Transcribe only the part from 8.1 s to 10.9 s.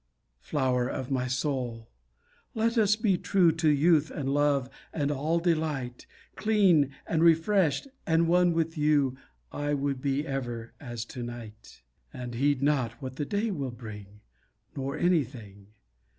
one with you I would be ever